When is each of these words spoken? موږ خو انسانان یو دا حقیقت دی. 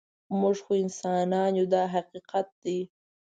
موږ 0.39 0.57
خو 0.65 0.73
انسانان 0.83 1.51
یو 1.59 1.67
دا 1.73 1.83
حقیقت 1.95 2.47
دی. 2.63 2.79